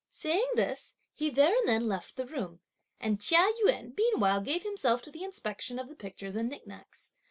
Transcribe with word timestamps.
Saying 0.11 0.47
this 0.55 0.95
he 1.13 1.29
there 1.29 1.55
and 1.59 1.67
then 1.69 1.87
left 1.87 2.15
the 2.15 2.25
room; 2.25 2.59
and 2.99 3.21
Chia 3.21 3.47
Yün 3.63 3.95
meanwhile 3.95 4.41
gave 4.41 4.63
himself 4.63 5.03
to 5.03 5.11
the 5.11 5.23
inspection 5.23 5.77
of 5.77 5.89
the 5.89 5.95
pictures 5.95 6.35
and 6.35 6.49
nicknacks. 6.49 7.11